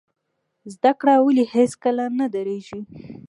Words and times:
زده 0.73 0.91
کړه 0.99 1.15
ولې 1.25 1.45
هیڅکله 1.55 2.05
نه 2.19 2.27
دریږي؟ 2.33 2.81